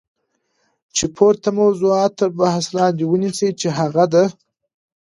چی 0.95 1.05
پورته 1.15 1.49
موضوعات 1.61 2.11
تر 2.19 2.29
بحث 2.41 2.65
لاندی 2.75 3.05
ونیسی 3.07 3.49
چی 3.59 3.67
هغه 3.77 4.05
د 4.11 4.15